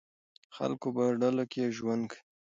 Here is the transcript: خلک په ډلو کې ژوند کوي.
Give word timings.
خلک 0.55 0.81
په 0.95 1.03
ډلو 1.21 1.43
کې 1.51 1.73
ژوند 1.77 2.03
کوي. 2.11 2.21